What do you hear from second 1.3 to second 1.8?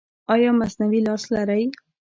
لرئ؟